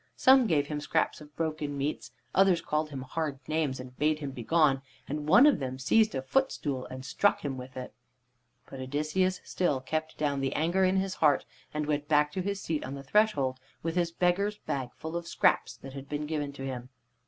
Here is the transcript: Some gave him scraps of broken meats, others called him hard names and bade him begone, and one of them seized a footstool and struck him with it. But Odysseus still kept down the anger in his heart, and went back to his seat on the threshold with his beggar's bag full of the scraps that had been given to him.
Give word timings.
Some 0.15 0.47
gave 0.47 0.65
him 0.65 0.81
scraps 0.81 1.21
of 1.21 1.35
broken 1.35 1.77
meats, 1.77 2.11
others 2.33 2.59
called 2.59 2.89
him 2.89 3.03
hard 3.03 3.37
names 3.47 3.79
and 3.79 3.95
bade 3.99 4.17
him 4.17 4.31
begone, 4.31 4.81
and 5.07 5.27
one 5.29 5.45
of 5.45 5.59
them 5.59 5.77
seized 5.77 6.15
a 6.15 6.23
footstool 6.23 6.87
and 6.87 7.05
struck 7.05 7.41
him 7.41 7.55
with 7.55 7.77
it. 7.77 7.93
But 8.67 8.79
Odysseus 8.79 9.41
still 9.43 9.79
kept 9.79 10.17
down 10.17 10.39
the 10.41 10.53
anger 10.55 10.83
in 10.83 10.95
his 10.97 11.13
heart, 11.13 11.45
and 11.71 11.85
went 11.85 12.07
back 12.07 12.31
to 12.31 12.41
his 12.41 12.59
seat 12.59 12.83
on 12.83 12.95
the 12.95 13.03
threshold 13.03 13.59
with 13.83 13.95
his 13.95 14.09
beggar's 14.11 14.57
bag 14.57 14.89
full 14.95 15.15
of 15.15 15.25
the 15.25 15.29
scraps 15.29 15.77
that 15.77 15.93
had 15.93 16.09
been 16.09 16.25
given 16.25 16.51
to 16.53 16.65
him. 16.65 16.89